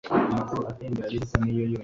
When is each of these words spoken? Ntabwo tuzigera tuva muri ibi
Ntabwo 0.29 0.53
tuzigera 0.77 1.23
tuva 1.29 1.37
muri 1.43 1.55
ibi 1.63 1.75